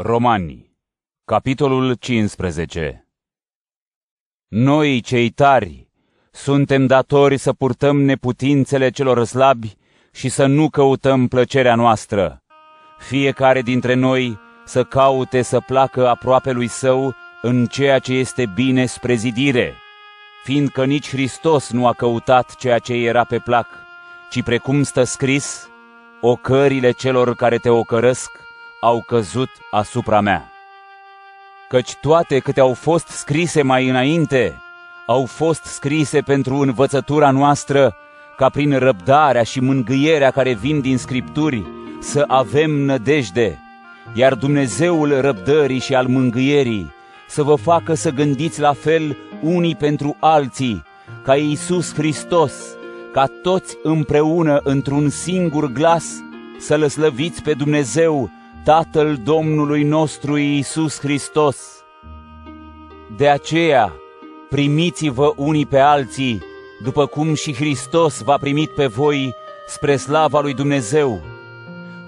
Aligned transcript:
Romani, 0.00 0.76
capitolul 1.24 1.94
15 1.94 3.08
Noi, 4.48 5.00
cei 5.00 5.30
tari, 5.30 5.88
suntem 6.30 6.86
datori 6.86 7.36
să 7.36 7.52
purtăm 7.52 8.00
neputințele 8.00 8.90
celor 8.90 9.24
slabi 9.24 9.76
și 10.12 10.28
să 10.28 10.46
nu 10.46 10.68
căutăm 10.68 11.28
plăcerea 11.28 11.74
noastră. 11.74 12.42
Fiecare 12.98 13.62
dintre 13.62 13.94
noi 13.94 14.38
să 14.64 14.84
caute 14.84 15.42
să 15.42 15.60
placă 15.60 16.08
aproape 16.08 16.50
lui 16.50 16.66
său 16.66 17.14
în 17.42 17.66
ceea 17.66 17.98
ce 17.98 18.12
este 18.12 18.46
bine 18.54 18.86
spre 18.86 19.14
zidire, 19.14 19.74
fiindcă 20.44 20.84
nici 20.84 21.08
Hristos 21.08 21.70
nu 21.70 21.86
a 21.86 21.92
căutat 21.92 22.54
ceea 22.54 22.78
ce 22.78 22.94
era 22.94 23.24
pe 23.24 23.38
plac, 23.38 23.66
ci 24.30 24.42
precum 24.42 24.82
stă 24.82 25.02
scris, 25.02 25.68
ocările 26.20 26.90
celor 26.90 27.34
care 27.34 27.56
te 27.56 27.68
ocărăsc 27.68 28.46
au 28.80 29.02
căzut 29.06 29.50
asupra 29.70 30.20
mea. 30.20 30.52
Căci 31.68 31.94
toate 31.94 32.38
câte 32.38 32.60
au 32.60 32.74
fost 32.74 33.06
scrise 33.06 33.62
mai 33.62 33.88
înainte, 33.88 34.62
au 35.06 35.24
fost 35.24 35.64
scrise 35.64 36.20
pentru 36.20 36.54
învățătura 36.54 37.30
noastră, 37.30 37.96
ca 38.36 38.48
prin 38.48 38.78
răbdarea 38.78 39.42
și 39.42 39.60
mângâierea 39.60 40.30
care 40.30 40.52
vin 40.52 40.80
din 40.80 40.98
Scripturi 40.98 41.66
să 42.00 42.24
avem 42.26 42.70
nădejde, 42.70 43.58
iar 44.14 44.34
Dumnezeul 44.34 45.20
răbdării 45.20 45.78
și 45.78 45.94
al 45.94 46.06
mângâierii 46.06 46.92
să 47.28 47.42
vă 47.42 47.54
facă 47.54 47.94
să 47.94 48.10
gândiți 48.10 48.60
la 48.60 48.72
fel 48.72 49.16
unii 49.42 49.74
pentru 49.74 50.16
alții, 50.20 50.82
ca 51.24 51.36
Iisus 51.36 51.94
Hristos, 51.94 52.52
ca 53.12 53.26
toți 53.42 53.76
împreună 53.82 54.60
într-un 54.64 55.08
singur 55.08 55.72
glas 55.72 56.06
să-L 56.58 56.88
slăviți 56.88 57.42
pe 57.42 57.52
Dumnezeu, 57.52 58.30
Tatăl 58.68 59.16
Domnului 59.24 59.82
nostru 59.82 60.36
Iisus 60.36 60.98
Hristos. 60.98 61.56
De 63.16 63.28
aceea, 63.28 63.92
primiți-vă 64.48 65.32
unii 65.36 65.66
pe 65.66 65.78
alții, 65.78 66.42
după 66.82 67.06
cum 67.06 67.34
și 67.34 67.54
Hristos 67.54 68.22
v-a 68.22 68.36
primit 68.36 68.70
pe 68.70 68.86
voi 68.86 69.34
spre 69.66 69.96
slava 69.96 70.40
lui 70.40 70.54
Dumnezeu. 70.54 71.20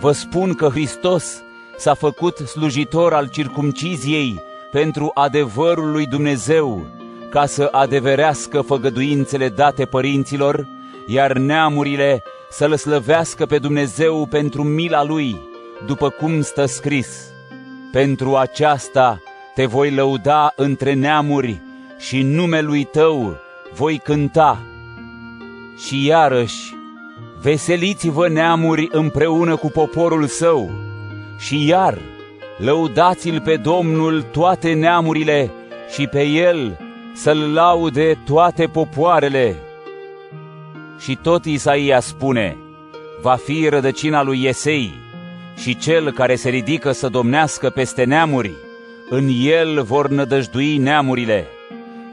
Vă 0.00 0.12
spun 0.12 0.54
că 0.54 0.68
Hristos 0.68 1.42
s-a 1.76 1.94
făcut 1.94 2.36
slujitor 2.36 3.12
al 3.12 3.28
circumciziei 3.28 4.40
pentru 4.70 5.10
adevărul 5.14 5.90
lui 5.90 6.06
Dumnezeu, 6.06 6.86
ca 7.30 7.46
să 7.46 7.68
adeverească 7.72 8.60
făgăduințele 8.60 9.48
date 9.48 9.84
părinților, 9.84 10.66
iar 11.06 11.32
neamurile 11.32 12.22
să-L 12.50 12.76
slăvească 12.76 13.46
pe 13.46 13.58
Dumnezeu 13.58 14.26
pentru 14.30 14.62
mila 14.62 15.04
Lui 15.04 15.54
după 15.86 16.08
cum 16.08 16.42
stă 16.42 16.64
scris, 16.66 17.32
pentru 17.92 18.36
aceasta 18.36 19.20
te 19.54 19.66
voi 19.66 19.90
lăuda 19.90 20.52
între 20.56 20.92
neamuri 20.92 21.60
și 21.98 22.22
numelui 22.22 22.84
tău 22.84 23.36
voi 23.74 24.00
cânta. 24.04 24.58
Și 25.86 26.06
iarăși, 26.06 26.74
veseliți-vă 27.40 28.28
neamuri 28.28 28.88
împreună 28.90 29.56
cu 29.56 29.68
poporul 29.68 30.26
său, 30.26 30.70
și 31.38 31.66
iar, 31.66 31.98
lăudați-l 32.58 33.40
pe 33.40 33.56
Domnul 33.56 34.22
toate 34.22 34.72
neamurile 34.72 35.50
și 35.94 36.06
pe 36.06 36.22
el 36.22 36.78
să-l 37.14 37.52
laude 37.52 38.18
toate 38.24 38.66
popoarele. 38.66 39.56
Și 40.98 41.18
tot 41.22 41.44
Isaia 41.44 42.00
spune, 42.00 42.56
va 43.20 43.34
fi 43.34 43.68
rădăcina 43.68 44.22
lui 44.22 44.42
Iesei, 44.42 44.94
și 45.56 45.76
cel 45.76 46.12
care 46.12 46.34
se 46.34 46.48
ridică 46.48 46.92
să 46.92 47.08
domnească 47.08 47.70
peste 47.70 48.04
neamuri, 48.04 48.52
în 49.08 49.28
el 49.40 49.82
vor 49.82 50.08
nădăjdui 50.08 50.76
neamurile, 50.76 51.46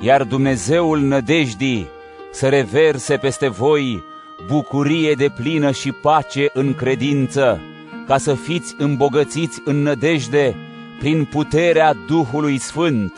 iar 0.00 0.22
Dumnezeul 0.22 1.00
nădejdii 1.00 1.88
să 2.32 2.48
reverse 2.48 3.16
peste 3.16 3.48
voi 3.48 4.02
bucurie 4.46 5.14
de 5.14 5.28
plină 5.36 5.70
și 5.70 5.92
pace 5.92 6.50
în 6.52 6.74
credință, 6.74 7.60
ca 8.06 8.18
să 8.18 8.34
fiți 8.34 8.74
îmbogățiți 8.78 9.60
în 9.64 9.82
nădejde 9.82 10.56
prin 10.98 11.24
puterea 11.24 11.94
Duhului 12.06 12.58
Sfânt. 12.58 13.12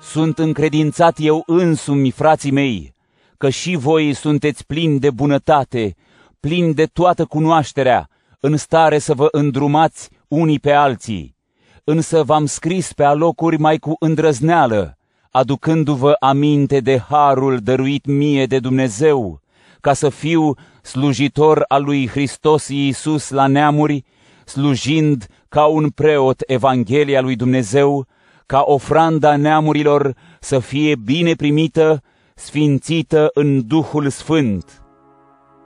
Sunt 0.00 0.38
încredințat 0.38 1.16
eu 1.20 1.42
însumi, 1.46 2.10
frații 2.10 2.50
mei, 2.50 2.94
că 3.38 3.48
și 3.48 3.76
voi 3.76 4.14
sunteți 4.14 4.66
plini 4.66 4.98
de 4.98 5.10
bunătate, 5.10 5.94
plini 6.40 6.74
de 6.74 6.84
toată 6.84 7.24
cunoașterea, 7.24 8.08
în 8.40 8.56
stare 8.56 8.98
să 8.98 9.14
vă 9.14 9.28
îndrumați 9.30 10.10
unii 10.28 10.58
pe 10.58 10.72
alții, 10.72 11.36
însă 11.84 12.22
v-am 12.22 12.46
scris 12.46 12.92
pe 12.92 13.04
alocuri 13.04 13.58
mai 13.58 13.78
cu 13.78 13.96
îndrăzneală, 13.98 14.98
aducându-vă 15.30 16.16
aminte 16.20 16.80
de 16.80 16.98
harul 16.98 17.58
dăruit 17.58 18.06
mie 18.06 18.46
de 18.46 18.58
Dumnezeu, 18.58 19.40
ca 19.80 19.92
să 19.92 20.08
fiu 20.08 20.54
slujitor 20.82 21.64
al 21.68 21.84
lui 21.84 22.08
Hristos 22.08 22.68
Iisus 22.68 23.30
la 23.30 23.46
neamuri, 23.46 24.04
slujind 24.44 25.26
ca 25.48 25.64
un 25.64 25.90
preot 25.90 26.42
Evanghelia 26.46 27.20
lui 27.20 27.36
Dumnezeu, 27.36 28.06
ca 28.46 28.62
ofranda 28.66 29.36
neamurilor 29.36 30.14
să 30.40 30.58
fie 30.58 30.94
bine 30.94 31.34
primită, 31.34 32.02
sfințită 32.34 33.30
în 33.34 33.66
Duhul 33.66 34.08
Sfânt. 34.08 34.82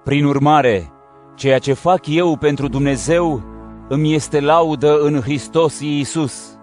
Prin 0.05 0.25
urmare, 0.25 0.93
Ceea 1.35 1.59
ce 1.59 1.73
fac 1.73 2.07
eu 2.07 2.37
pentru 2.37 2.69
Dumnezeu 2.69 3.43
îmi 3.89 4.15
este 4.15 4.41
laudă 4.41 4.99
în 5.01 5.21
Hristos 5.21 5.81
Iisus, 5.81 6.59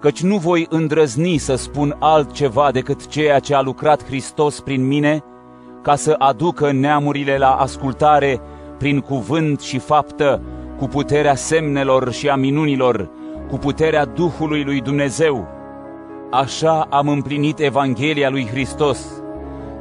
căci 0.00 0.22
nu 0.22 0.36
voi 0.36 0.66
îndrăzni 0.70 1.36
să 1.36 1.54
spun 1.54 1.96
altceva 1.98 2.70
decât 2.72 3.06
ceea 3.06 3.38
ce 3.38 3.54
a 3.54 3.60
lucrat 3.60 4.04
Hristos 4.04 4.60
prin 4.60 4.86
mine, 4.86 5.22
ca 5.82 5.94
să 5.94 6.14
aducă 6.18 6.72
neamurile 6.72 7.38
la 7.38 7.54
ascultare 7.54 8.40
prin 8.78 9.00
cuvânt 9.00 9.60
și 9.60 9.78
faptă, 9.78 10.42
cu 10.78 10.86
puterea 10.86 11.34
semnelor 11.34 12.12
și 12.12 12.28
a 12.28 12.36
minunilor, 12.36 13.10
cu 13.48 13.56
puterea 13.56 14.04
Duhului 14.04 14.64
lui 14.64 14.80
Dumnezeu. 14.80 15.48
Așa 16.30 16.86
am 16.90 17.08
împlinit 17.08 17.58
Evanghelia 17.58 18.30
lui 18.30 18.46
Hristos, 18.46 19.22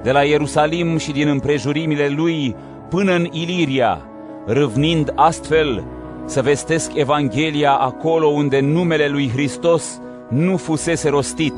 de 0.03 0.11
la 0.11 0.23
Ierusalim 0.23 0.97
și 0.97 1.11
din 1.11 1.27
împrejurimile 1.27 2.07
lui 2.07 2.55
până 2.89 3.13
în 3.13 3.27
Iliria, 3.31 4.07
râvnind 4.45 5.11
astfel 5.15 5.83
să 6.25 6.41
vestesc 6.41 6.95
Evanghelia 6.95 7.73
acolo 7.73 8.27
unde 8.27 8.59
numele 8.59 9.07
lui 9.07 9.29
Hristos 9.29 10.01
nu 10.29 10.57
fusese 10.57 11.09
rostit, 11.09 11.55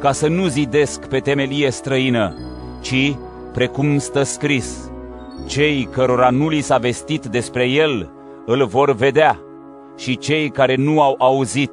ca 0.00 0.12
să 0.12 0.28
nu 0.28 0.46
zidesc 0.46 1.06
pe 1.06 1.18
temelie 1.18 1.70
străină, 1.70 2.34
ci, 2.80 3.16
precum 3.52 3.98
stă 3.98 4.22
scris, 4.22 4.90
cei 5.46 5.88
cărora 5.92 6.30
nu 6.30 6.48
li 6.48 6.60
s-a 6.60 6.78
vestit 6.78 7.26
despre 7.26 7.68
el 7.68 8.10
îl 8.46 8.66
vor 8.66 8.94
vedea 8.94 9.40
și 9.96 10.18
cei 10.18 10.50
care 10.50 10.74
nu 10.74 11.00
au 11.00 11.14
auzit 11.18 11.72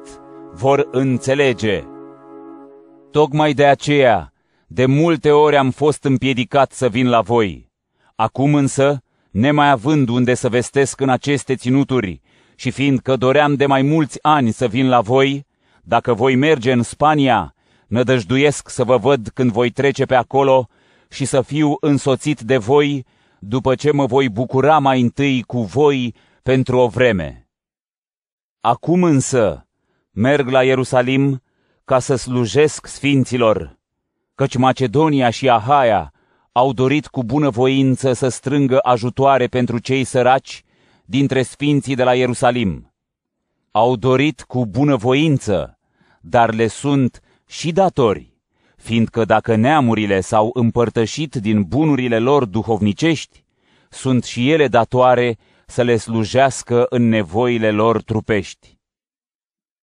vor 0.52 0.88
înțelege. 0.90 1.84
Tocmai 3.10 3.52
de 3.52 3.64
aceea, 3.64 4.32
de 4.66 4.86
multe 4.86 5.30
ori 5.30 5.56
am 5.56 5.70
fost 5.70 6.04
împiedicat 6.04 6.72
să 6.72 6.88
vin 6.88 7.08
la 7.08 7.20
voi. 7.20 7.70
Acum 8.14 8.54
însă, 8.54 9.02
nemai 9.34 9.70
având 9.70 10.08
unde 10.08 10.34
să 10.34 10.48
vestesc 10.48 11.00
în 11.00 11.08
aceste 11.08 11.54
ținuturi 11.54 12.20
și 12.54 12.70
fiindcă 12.70 13.16
doream 13.16 13.54
de 13.54 13.66
mai 13.66 13.82
mulți 13.82 14.18
ani 14.22 14.50
să 14.50 14.68
vin 14.68 14.88
la 14.88 15.00
voi, 15.00 15.46
dacă 15.82 16.14
voi 16.14 16.34
merge 16.34 16.72
în 16.72 16.82
Spania, 16.82 17.54
nădăjduiesc 17.86 18.68
să 18.68 18.84
vă 18.84 18.96
văd 18.96 19.28
când 19.34 19.50
voi 19.50 19.70
trece 19.70 20.04
pe 20.04 20.14
acolo 20.14 20.68
și 21.10 21.24
să 21.24 21.40
fiu 21.40 21.76
însoțit 21.80 22.40
de 22.40 22.56
voi, 22.56 23.06
după 23.38 23.74
ce 23.74 23.90
mă 23.90 24.06
voi 24.06 24.28
bucura 24.28 24.78
mai 24.78 25.00
întâi 25.00 25.42
cu 25.42 25.62
voi 25.62 26.14
pentru 26.42 26.78
o 26.78 26.88
vreme. 26.88 27.48
Acum 28.60 29.02
însă 29.02 29.66
merg 30.10 30.48
la 30.48 30.62
Ierusalim 30.64 31.42
ca 31.84 31.98
să 31.98 32.14
slujesc 32.14 32.86
sfinților, 32.86 33.78
căci 34.34 34.56
Macedonia 34.56 35.30
și 35.30 35.48
Ahaia 35.48 36.13
au 36.56 36.72
dorit 36.72 37.06
cu 37.06 37.24
bunăvoință 37.24 38.12
să 38.12 38.28
strângă 38.28 38.78
ajutoare 38.82 39.46
pentru 39.46 39.78
cei 39.78 40.04
săraci 40.04 40.64
dintre 41.04 41.42
sfinții 41.42 41.94
de 41.94 42.02
la 42.02 42.14
Ierusalim. 42.14 42.94
Au 43.70 43.96
dorit 43.96 44.42
cu 44.42 44.66
bunăvoință, 44.66 45.78
dar 46.20 46.54
le 46.54 46.66
sunt 46.66 47.20
și 47.46 47.72
datori, 47.72 48.32
fiindcă 48.76 49.24
dacă 49.24 49.54
neamurile 49.54 50.20
s-au 50.20 50.50
împărtășit 50.52 51.34
din 51.34 51.62
bunurile 51.62 52.18
lor 52.18 52.44
duhovnicești, 52.44 53.44
sunt 53.88 54.24
și 54.24 54.50
ele 54.50 54.68
datoare 54.68 55.36
să 55.66 55.82
le 55.82 55.96
slujească 55.96 56.86
în 56.88 57.08
nevoile 57.08 57.70
lor 57.70 58.02
trupești. 58.02 58.78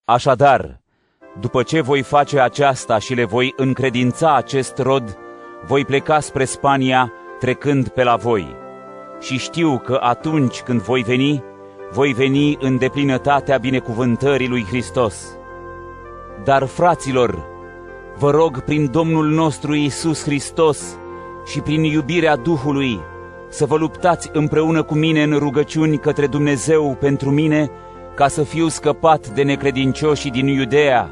Așadar, 0.04 0.82
după 1.40 1.64
ce 1.64 1.82
voi 1.82 2.02
face 2.02 2.40
aceasta 2.40 3.00
și 3.00 3.14
le 3.14 3.24
voi 3.24 3.54
încredința 3.56 4.36
acest 4.36 4.78
rod, 4.78 5.18
voi 5.66 5.86
pleca 5.86 6.20
spre 6.20 6.46
Spania 6.46 7.12
trecând 7.40 7.88
pe 7.88 8.04
la 8.04 8.16
voi. 8.16 8.56
Și 9.20 9.38
știu 9.38 9.82
că 9.86 10.00
atunci 10.02 10.62
când 10.62 10.82
voi 10.82 11.02
veni, 11.02 11.44
voi 11.92 12.14
veni 12.14 12.58
în 12.60 12.78
deplinătatea 12.78 13.58
binecuvântării 13.58 14.48
lui 14.48 14.66
Hristos. 14.66 15.38
Dar, 16.44 16.66
fraților, 16.66 17.46
vă 18.18 18.32
rog 18.32 18.60
prin 18.60 18.92
Domnul 18.92 19.30
nostru 19.30 19.74
Iisus 19.74 20.24
Hristos 20.24 20.98
și 21.46 21.60
prin 21.60 21.84
iubirea 21.84 22.36
Duhului 22.36 23.00
să 23.50 23.66
vă 23.66 23.76
luptați 23.76 24.30
împreună 24.34 24.84
cu 24.84 24.94
mine 24.94 25.24
în 25.24 25.38
rugăciuni 25.38 25.98
către 25.98 26.28
Dumnezeu 26.28 26.98
pentru 27.00 27.30
mine, 27.30 27.70
ca 28.16 28.28
să 28.28 28.44
fiu 28.44 28.68
scăpat 28.68 29.28
de 29.28 29.44
necredincioșii 29.44 30.32
din 30.32 30.48
Iudea, 30.48 31.10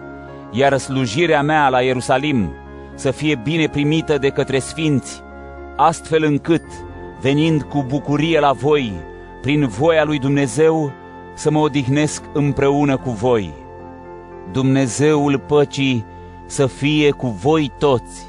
iar 0.51 0.77
slujirea 0.77 1.41
mea 1.41 1.69
la 1.69 1.81
Ierusalim 1.81 2.53
să 2.99 3.11
fie 3.11 3.39
bine 3.43 3.67
primită 3.67 4.17
de 4.17 4.29
către 4.29 4.59
sfinți, 4.59 5.21
astfel 5.75 6.23
încât, 6.23 6.63
venind 7.21 7.61
cu 7.61 7.83
bucurie 7.87 8.39
la 8.39 8.51
voi, 8.51 8.93
prin 9.41 9.67
voia 9.67 10.03
lui 10.03 10.19
Dumnezeu, 10.19 10.91
să 11.33 11.51
mă 11.51 11.59
odihnesc 11.59 12.23
împreună 12.33 12.97
cu 12.97 13.09
voi. 13.09 13.53
Dumnezeul 14.51 15.39
păcii 15.39 16.05
să 16.45 16.65
fie 16.65 17.11
cu 17.11 17.27
voi 17.27 17.71
toți. 17.77 18.25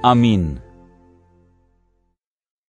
Amin. 0.00 0.60